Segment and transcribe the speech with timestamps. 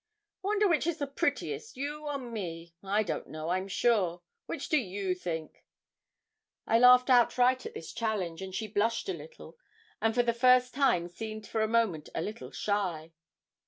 [0.43, 2.73] 'I wonder which is the prettiest, you or me?
[2.83, 5.63] I don't know, I'm sure which do you think?'
[6.65, 9.59] I laughed outright at this challenge, and she blushed a little,
[10.01, 13.13] and for the first time seemed for a moment a little shy.